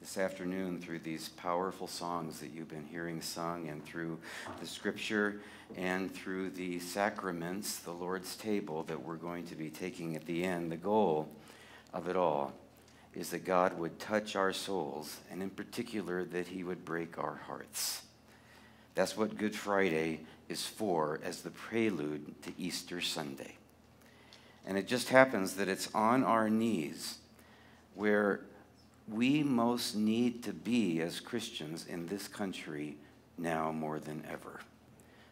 [0.00, 4.18] this afternoon through these powerful songs that you've been hearing sung and through
[4.58, 5.42] the scripture
[5.76, 10.42] and through the sacraments, the Lord's table that we're going to be taking at the
[10.42, 10.72] end.
[10.72, 11.28] The goal
[11.92, 12.54] of it all
[13.14, 17.38] is that God would touch our souls, and in particular, that He would break our
[17.46, 18.02] hearts.
[18.94, 23.56] That's what Good Friday is for as the prelude to Easter Sunday.
[24.66, 27.18] And it just happens that it's on our knees
[27.94, 28.40] where
[29.12, 32.96] we most need to be as Christians in this country
[33.36, 34.60] now more than ever.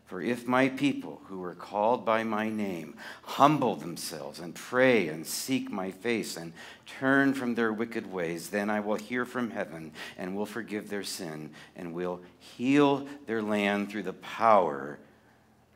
[0.07, 5.27] For if my people who are called by my name humble themselves and pray and
[5.27, 6.55] seek my face and
[6.87, 11.03] turn from their wicked ways, then I will hear from heaven and will forgive their
[11.03, 14.99] sin and will heal their land through the power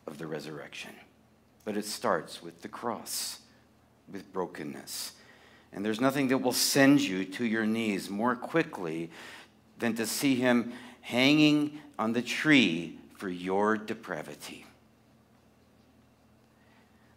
[0.07, 0.93] of the resurrection.
[1.67, 3.41] But it starts with the cross,
[4.11, 5.13] with brokenness
[5.73, 9.11] and there's nothing that will send you to your knees more quickly
[9.79, 14.67] than to see him hanging on the tree for your depravity.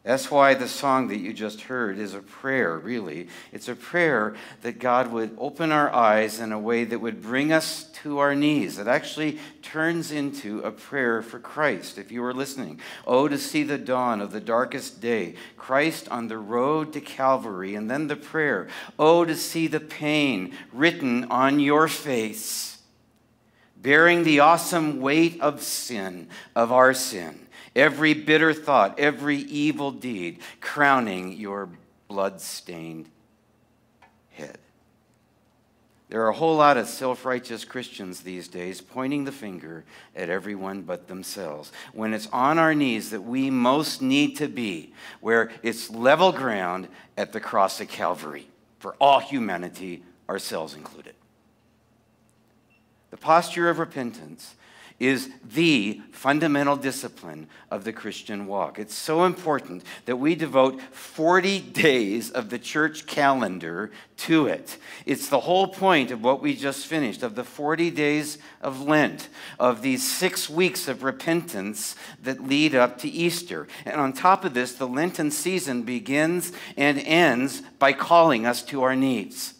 [0.06, 3.28] That's why the song that you just heard is a prayer, really.
[3.52, 7.52] It's a prayer that God would open our eyes in a way that would bring
[7.52, 8.78] us to our knees.
[8.78, 12.80] It actually turns into a prayer for Christ, if you were listening.
[13.08, 17.74] Oh, to see the dawn of the darkest day, Christ on the road to Calvary,
[17.74, 18.68] and then the prayer.
[19.00, 22.78] Oh, to see the pain written on your face,
[23.76, 27.45] bearing the awesome weight of sin, of our sin
[27.76, 31.70] every bitter thought, every evil deed, crowning your
[32.08, 33.10] blood-stained
[34.32, 34.58] head.
[36.10, 39.84] There are a whole lot of self righteous Christians these days pointing the finger
[40.16, 41.72] at everyone but themselves.
[41.94, 46.88] When it's on our knees that we most need to be, where it's level ground
[47.18, 48.48] at the cross of Calvary
[48.80, 51.16] for all humanity, ourselves included.
[53.10, 54.56] The posture of repentance
[55.00, 58.80] is the fundamental discipline of the Christian walk.
[58.80, 64.78] It's so important that we devote 40 days of the church calendar to it.
[65.06, 69.28] It's the whole point of what we just finished, of the 40 days of Lent,
[69.60, 73.68] of these six weeks of repentance that lead up to Easter.
[73.84, 78.84] And on top of this, the Lenten season begins and ends by calling us to
[78.84, 79.55] our knees.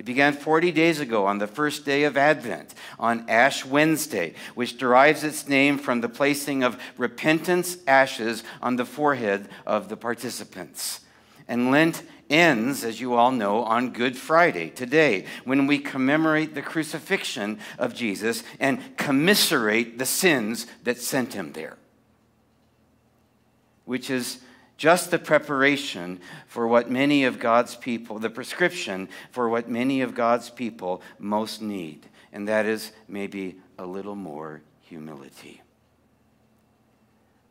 [0.00, 4.78] It began 40 days ago on the first day of Advent, on Ash Wednesday, which
[4.78, 11.00] derives its name from the placing of repentance ashes on the forehead of the participants.
[11.46, 16.62] And Lent ends, as you all know, on Good Friday, today, when we commemorate the
[16.62, 21.76] crucifixion of Jesus and commiserate the sins that sent him there,
[23.84, 24.40] which is
[24.80, 30.14] just the preparation for what many of God's people, the prescription for what many of
[30.14, 35.60] God's people most need, and that is maybe a little more humility.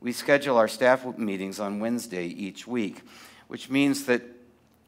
[0.01, 3.03] We schedule our staff meetings on Wednesday each week,
[3.47, 4.23] which means that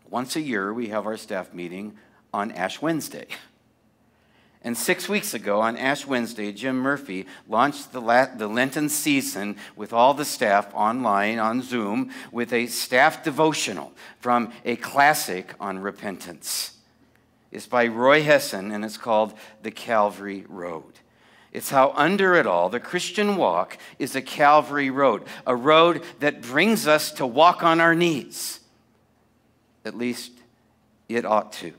[0.10, 1.96] once a year we have our staff meeting
[2.34, 3.28] on Ash Wednesday.
[4.64, 9.92] And six weeks ago, on Ash Wednesday, Jim Murphy launched the, the, Lenten season with
[9.92, 16.74] all the staff online on Zoom with a staff devotional from a classic on repentance.
[17.52, 19.34] It's by Roy Hession, and it's called
[19.64, 21.00] The Calvary Road.
[21.52, 26.42] It's how, under it all, the Christian walk is a Calvary road, a road that
[26.42, 28.60] brings us to walk on our knees.
[29.84, 30.32] At least
[31.10, 31.74] it ought to.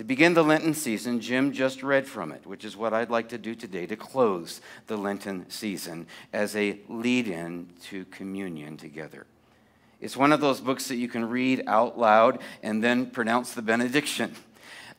[0.00, 3.28] To begin the Lenten season, Jim just read from it, which is what I'd like
[3.28, 9.26] to do today to close the Lenten season as a lead in to communion together.
[10.00, 13.60] It's one of those books that you can read out loud and then pronounce the
[13.60, 14.34] benediction.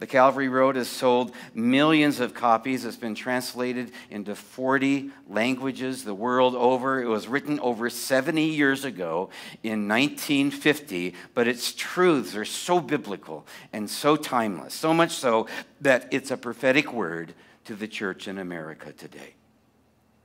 [0.01, 2.85] The Calvary Road has sold millions of copies.
[2.85, 6.99] It's been translated into 40 languages the world over.
[7.03, 9.29] It was written over 70 years ago
[9.61, 15.45] in 1950, but its truths are so biblical and so timeless, so much so
[15.81, 17.35] that it's a prophetic word
[17.65, 19.35] to the church in America today.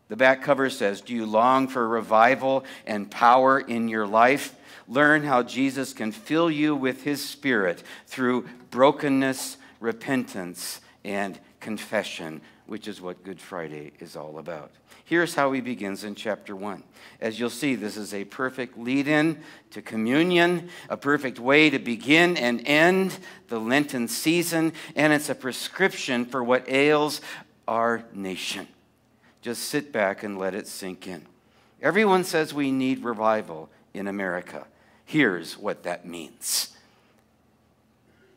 [0.08, 4.56] The back cover says, Do you long for revival and power in your life?
[4.88, 12.88] Learn how Jesus can fill you with his spirit through brokenness repentance, and confession, which
[12.88, 14.72] is what Good Friday is all about.
[15.04, 16.82] Here's how he begins in chapter 1.
[17.20, 19.38] As you'll see, this is a perfect lead in
[19.70, 25.34] to communion, a perfect way to begin and end the Lenten season, and it's a
[25.34, 27.20] prescription for what ails
[27.68, 28.66] our nation.
[29.42, 31.24] Just sit back and let it sink in.
[31.80, 34.66] Everyone says we need revival in America.
[35.04, 36.75] Here's what that means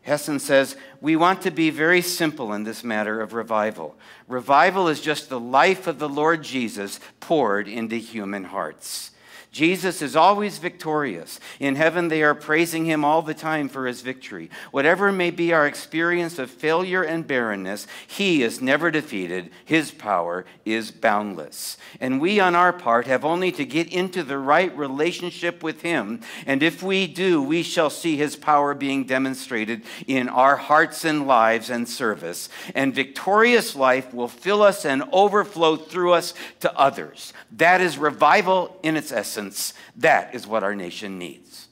[0.02, 3.96] Hession says, We want to be very simple in this matter of revival.
[4.28, 9.12] Revival is just the life of the Lord Jesus poured into human hearts.
[9.52, 11.40] Jesus is always victorious.
[11.60, 14.52] In heaven, they are praising him all the time for his victory.
[14.70, 19.50] Whatever may be our experience of failure and barrenness, he is never defeated.
[19.66, 21.78] His power is boundless.
[22.00, 26.22] And we, on our part, have only to get into the right relationship with him.
[26.46, 31.26] And if we do, we shall see his power being demonstrated in our hearts and
[31.26, 32.50] lives and service.
[32.76, 37.34] And victorious life will fill us and overflow through us to others.
[37.54, 41.68] That is revival in its essence essence, that is what our nation needs.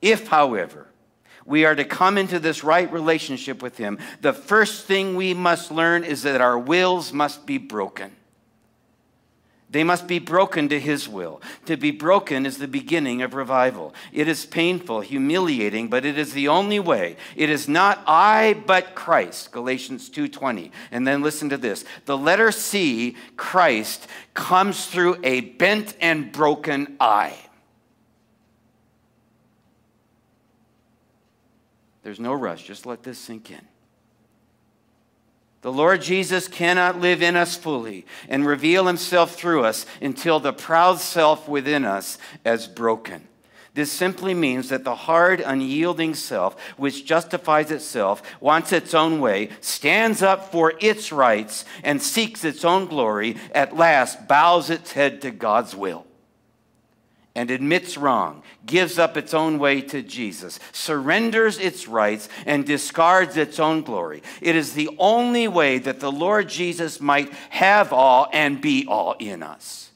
[0.00, 0.86] If, however,
[1.44, 5.70] we are to come into this right relationship with Him, the first thing we must
[5.70, 8.12] learn is that our wills must be broken.
[9.70, 11.40] They must be broken to His will.
[11.66, 13.94] To be broken is the beginning of revival.
[14.12, 17.16] It is painful, humiliating, but it is the only way.
[17.36, 20.72] It is not I, but Christ, Galatians 2.20.
[20.90, 21.84] And then listen to this.
[22.06, 27.36] The letter C, Christ, comes through a bent and broken I.
[32.02, 32.64] There's no rush.
[32.64, 33.69] Just let this sink in.
[35.62, 40.54] The Lord Jesus cannot live in us fully and reveal himself through us until the
[40.54, 42.16] proud self within us
[42.46, 43.28] is broken.
[43.74, 49.50] This simply means that the hard, unyielding self, which justifies itself, wants its own way,
[49.60, 55.22] stands up for its rights, and seeks its own glory, at last bows its head
[55.22, 56.04] to God's will
[57.34, 63.36] and admits wrong, gives up its own way to Jesus, surrenders its rights, and discards
[63.36, 64.22] its own glory.
[64.40, 69.14] It is the only way that the Lord Jesus might have all and be all
[69.18, 69.90] in us.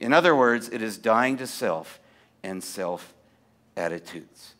[0.00, 2.00] In other words, it is dying to self
[2.42, 3.14] and self
[3.76, 4.54] attitudes.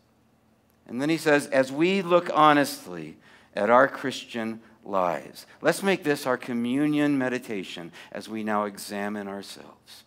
[0.87, 3.17] And then he says, as we look honestly
[3.55, 10.03] at our Christian lives, let's make this our communion meditation as we now examine ourselves.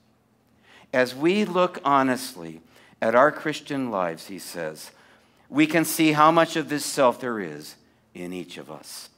[0.92, 2.60] As we look honestly
[3.00, 4.90] at our Christian lives, he says,
[5.48, 7.76] we can see how much of this self there is
[8.14, 9.10] in each of us.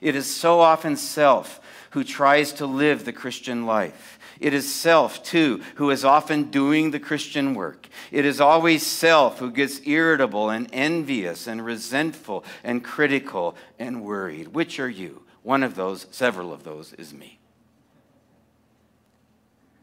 [0.00, 1.60] It is so often self
[1.90, 4.18] who tries to live the Christian life.
[4.38, 7.88] It is self, too, who is often doing the Christian work.
[8.10, 14.48] It is always self who gets irritable and envious and resentful and critical and worried.
[14.48, 15.22] Which are you?
[15.42, 17.39] One of those, several of those, is me.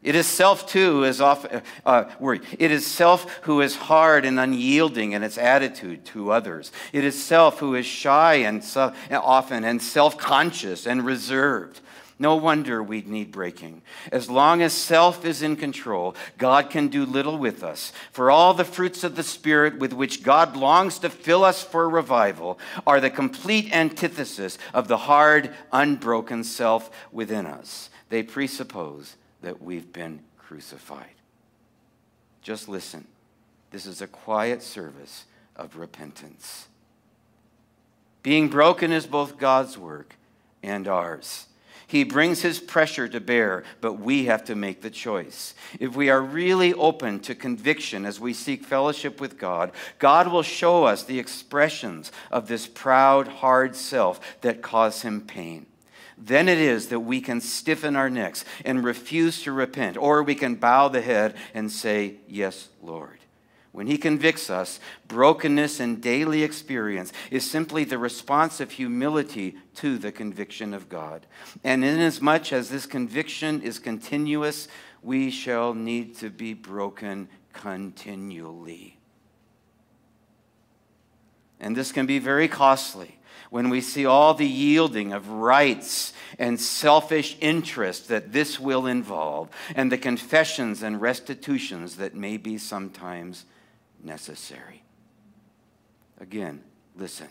[0.02, 2.42] It is self, too, is often, uh, worried.
[2.58, 6.70] It is self who is hard and unyielding in its attitude to others.
[6.92, 11.80] It is self who is shy and so, often and self conscious and reserved.
[12.20, 13.82] No wonder we need breaking.
[14.10, 17.92] As long as self is in control, God can do little with us.
[18.10, 21.88] For all the fruits of the Spirit with which God longs to fill us for
[21.88, 27.88] revival are the complete antithesis of the hard, unbroken self within us.
[28.08, 31.14] They presuppose that we've been crucified.
[32.42, 33.06] Just listen.
[33.70, 36.68] This is a quiet service of repentance.
[38.22, 40.16] Being broken is both God's work
[40.62, 41.46] and ours.
[41.86, 45.54] He brings his pressure to bear, but we have to make the choice.
[45.80, 50.42] If we are really open to conviction as we seek fellowship with God, God will
[50.42, 55.66] show us the expressions of this proud, hard self that cause him pain
[56.20, 60.34] then it is that we can stiffen our necks and refuse to repent, or we
[60.34, 63.18] can bow the head and say, Yes, Lord.
[63.70, 69.98] When He convicts us, brokenness and daily experience is simply the response of humility to
[69.98, 71.26] the conviction of God.
[71.62, 74.66] And inasmuch as this conviction is continuous,
[75.02, 78.98] we shall need to be broken continually.
[81.60, 83.17] And this can be very costly
[83.50, 89.48] when we see all the yielding of rights and selfish interest that this will involve,
[89.74, 93.44] and the confessions and restitutions that may be sometimes
[94.02, 94.82] necessary.
[96.20, 96.62] Again,
[96.96, 97.28] listen.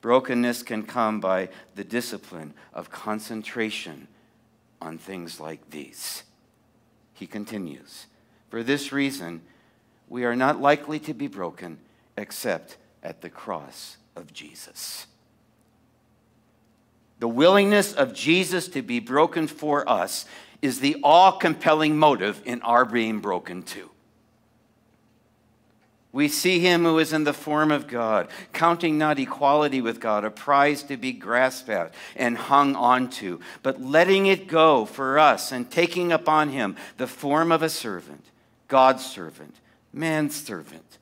[0.00, 4.06] Brokenness can come by the discipline of concentration
[4.80, 6.22] on things like these.
[7.14, 8.06] He continues
[8.48, 9.42] For this reason,
[10.08, 11.78] we are not likely to be broken
[12.16, 15.06] except at the cross of Jesus.
[17.20, 20.26] The willingness of Jesus to be broken for us
[20.62, 23.90] is the all compelling motive in our being broken too.
[26.10, 30.24] We see him who is in the form of God, counting not equality with God
[30.24, 35.52] a prize to be grasped at and hung onto, but letting it go for us
[35.52, 38.24] and taking upon him the form of a servant,
[38.68, 39.56] God's servant,
[39.92, 40.98] man's servant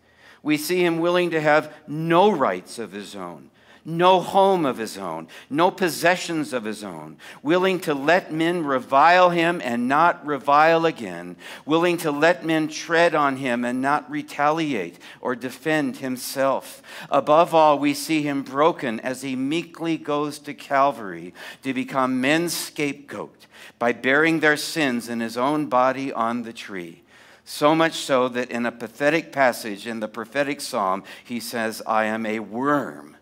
[0.46, 3.50] We see him willing to have no rights of his own,
[3.84, 9.30] no home of his own, no possessions of his own, willing to let men revile
[9.30, 11.34] him and not revile again,
[11.64, 16.80] willing to let men tread on him and not retaliate or defend himself.
[17.10, 21.34] Above all, we see him broken as he meekly goes to Calvary
[21.64, 23.46] to become men's scapegoat
[23.80, 27.02] by bearing their sins in his own body on the tree.
[27.48, 32.06] So much so that in a pathetic passage in the prophetic psalm, he says, I
[32.06, 33.16] am a worm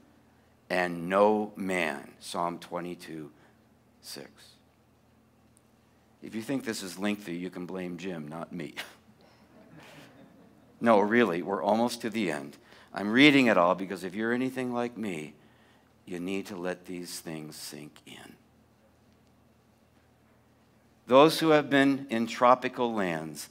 [0.70, 2.10] and no man.
[2.20, 3.30] Psalm 22,
[4.00, 4.26] 6.
[6.22, 8.74] If you think this is lengthy, you can blame Jim, not me.
[10.80, 12.56] no, really, we're almost to the end.
[12.94, 15.34] I'm reading it all because if you're anything like me,
[16.06, 18.36] you need to let these things sink in.
[21.06, 23.50] Those who have been in tropical lands,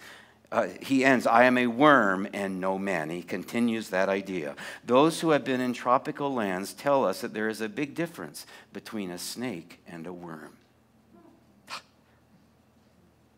[0.54, 3.10] uh, he ends, I am a worm and no man.
[3.10, 4.56] He continues that idea.
[4.86, 8.46] Those who have been in tropical lands tell us that there is a big difference
[8.72, 10.56] between a snake and a worm.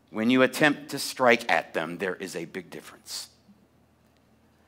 [0.10, 3.30] When you attempt to strike at them, there is a big difference.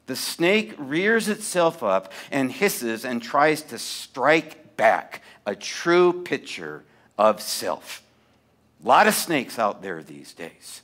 [0.05, 6.85] The snake rears itself up and hisses and tries to strike back, a true picture
[7.17, 8.03] of self.
[8.81, 10.81] A lot of snakes out there these days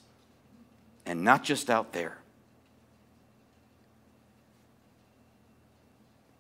[1.06, 2.18] and not just out there.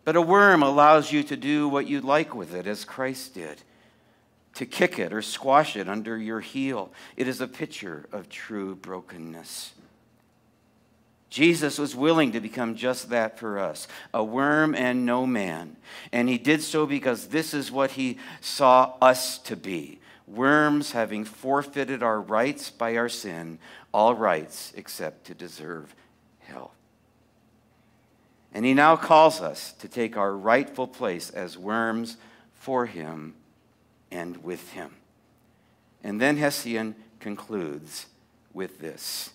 [0.06, 3.62] But a worm allows you to do what you like with it, as Christ did
[4.56, 6.92] to kick it or squash it under your heel.
[7.18, 9.74] It is a picture of true brokenness.
[11.30, 15.76] Jesus was willing to become just that for us a worm and no man.
[16.12, 21.26] And he did so because this is what he saw us to be worms having
[21.26, 23.60] forfeited our rights by our sin,
[23.94, 25.96] all rights except to deserve
[26.40, 26.74] hell.
[28.54, 32.18] And he now calls us to take our rightful place as worms
[32.54, 33.34] for him
[34.12, 34.96] and with him.
[36.04, 38.08] And then Hession concludes
[38.54, 39.32] with this,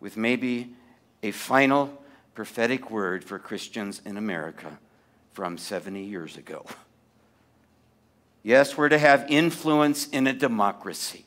[0.00, 0.74] with maybe
[1.22, 2.02] a final
[2.34, 4.78] prophetic word for Christians in America
[5.32, 6.64] from 70 years ago.
[8.42, 11.24] Yes, we're to have influence in a democracy.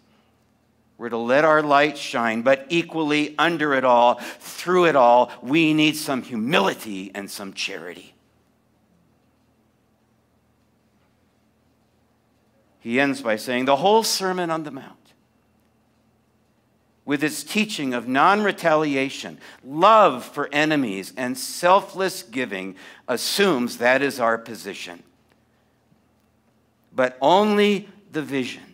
[1.01, 5.73] We're to let our light shine, but equally under it all, through it all, we
[5.73, 8.13] need some humility and some charity.
[12.81, 15.13] He ends by saying the whole Sermon on the Mount,
[17.03, 22.75] with its teaching of non retaliation, love for enemies, and selfless giving,
[23.07, 25.01] assumes that is our position.
[26.93, 28.70] But only the vision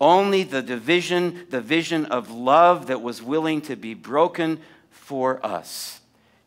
[0.00, 4.58] only the division, the vision of love that was willing to be broken
[4.90, 6.00] for us,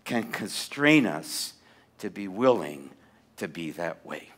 [0.03, 1.53] can constrain us
[2.00, 2.89] to be willing
[3.38, 4.29] to be that way.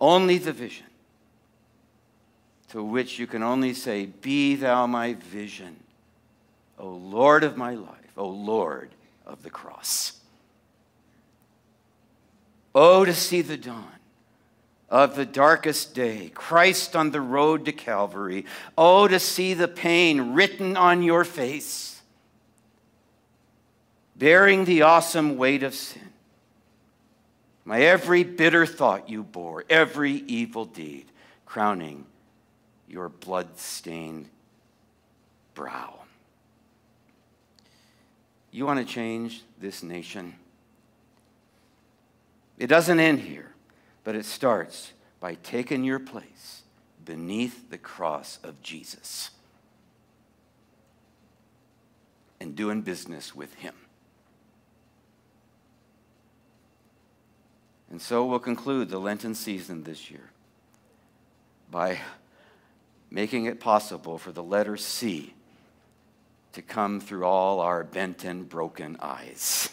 [0.00, 0.86] Only the vision
[2.70, 5.76] to which you can only say, Be thou my vision,
[6.78, 8.90] O Lord of my life, O Lord
[9.26, 10.18] of the cross.
[12.74, 13.99] Oh, to see the dawn
[14.90, 18.44] of the darkest day, Christ on the road to Calvary.
[18.76, 22.02] Oh, to see the pain written on your face,
[24.16, 26.10] bearing the awesome weight of sin.
[27.64, 31.06] My every bitter thought you bore, every evil deed,
[31.46, 32.04] crowning
[32.88, 34.28] your blood stained
[35.54, 35.94] brow.
[38.50, 40.34] You want to change this nation?
[42.58, 43.49] It doesn't end here.
[44.04, 46.62] But it starts by taking your place
[47.04, 49.30] beneath the cross of Jesus
[52.40, 53.74] and doing business with Him.
[57.90, 60.30] And so we'll conclude the Lenten season this year
[61.70, 61.98] by
[63.10, 65.34] making it possible for the letter C
[66.52, 69.70] to come through all our bent and broken eyes.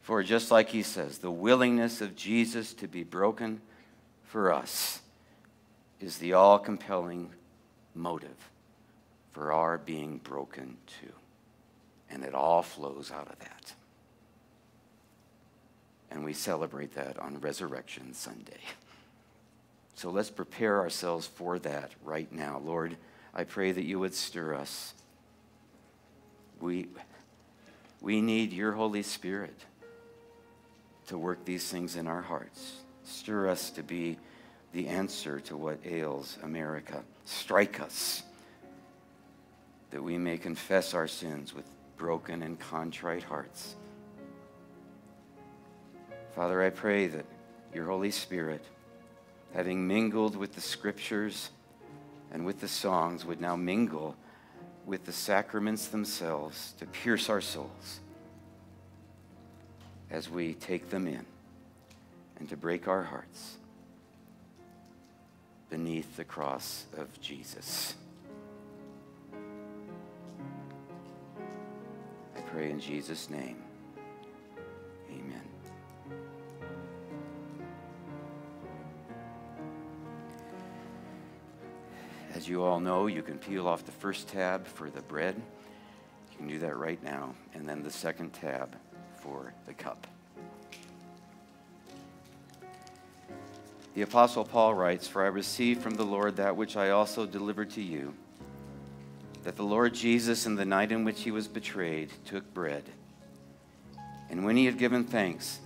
[0.00, 3.60] For just like he says, the willingness of Jesus to be broken
[4.24, 5.00] for us
[6.00, 7.30] is the all compelling
[7.94, 8.50] motive
[9.32, 11.12] for our being broken too.
[12.10, 13.74] And it all flows out of that.
[16.10, 18.60] And we celebrate that on Resurrection Sunday.
[19.94, 22.60] So let's prepare ourselves for that right now.
[22.64, 22.96] Lord,
[23.34, 24.94] I pray that you would stir us.
[26.58, 26.88] We,
[28.00, 29.56] we need your Holy Spirit
[31.10, 32.82] to work these things in our hearts.
[33.02, 34.16] Stir us to be
[34.72, 37.02] the answer to what ails America.
[37.24, 38.22] Strike us
[39.90, 41.64] that we may confess our sins with
[41.96, 43.74] broken and contrite hearts.
[46.36, 47.26] Father, I pray that
[47.74, 48.64] your Holy Spirit,
[49.52, 51.50] having mingled with the scriptures
[52.30, 54.14] and with the songs, would now mingle
[54.86, 57.98] with the sacraments themselves to pierce our souls
[60.10, 61.24] as we take them in
[62.38, 63.56] and to break our hearts
[65.68, 67.94] beneath the cross of Jesus.
[72.36, 73.56] I pray in Jesus' name.
[75.10, 75.42] Amen.
[82.34, 85.36] As you all know, you can peel off the first tab for the bread.
[86.32, 87.34] You can do that right now.
[87.54, 88.76] And then the second tab
[89.20, 90.06] for the cup.
[93.94, 97.70] The Apostle Paul writes, For I received from the Lord that which I also delivered
[97.70, 98.14] to you,
[99.42, 102.84] that the Lord Jesus, in the night in which he was betrayed, took bread.
[104.28, 105.58] And when he had given thanks,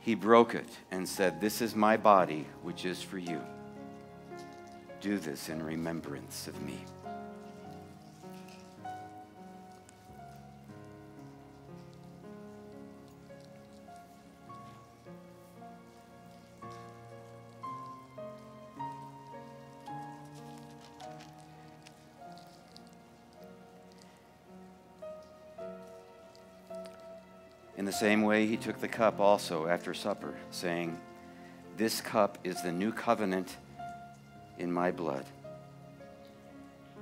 [0.00, 3.40] he broke it and said, This is my body, which is for you.
[5.00, 6.78] Do this in remembrance of me.
[27.94, 30.98] Same way, he took the cup also after supper, saying,
[31.76, 33.56] This cup is the new covenant
[34.58, 35.24] in my blood.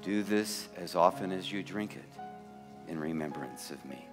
[0.02, 2.20] Do this as often as you drink it
[2.88, 4.06] in remembrance of me.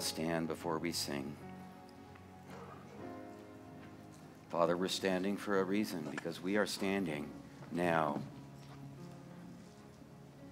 [0.00, 1.36] Stand before we sing?
[4.50, 7.28] Father, we're standing for a reason because we are standing
[7.72, 8.20] now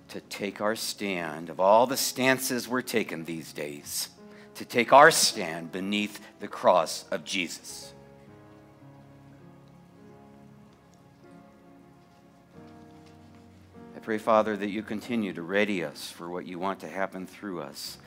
[0.09, 4.11] to take our stand of all the stances we're taking these days,
[4.55, 7.93] to take our stand beneath the cross of Jesus.
[13.97, 17.27] I pray, Father, that you continue to ready us for what you want to happen
[17.27, 17.99] through us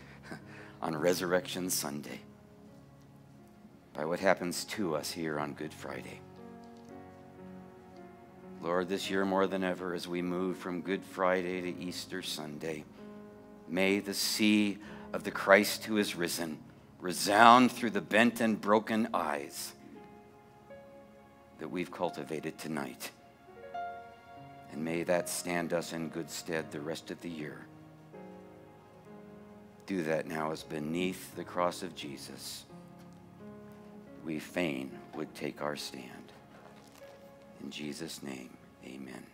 [0.88, 2.21] on Resurrection Sunday
[3.93, 6.21] by what happens to us here on Good Friday.
[8.62, 12.86] Lord, this year more than ever, as we move from Good Friday to Easter Sunday,
[13.67, 14.78] may the sea
[15.12, 16.58] of the Christ who is risen
[17.02, 19.73] resound through the bent and broken eyes
[21.60, 23.12] that we've cultivated tonight.
[24.71, 27.65] And may that stand us in good stead the rest of the year
[29.88, 32.65] do that now as beneath the cross of Jesus,
[34.23, 36.34] we fain would take our stand.
[37.63, 38.50] In Jesus' name,
[38.86, 39.26] amen.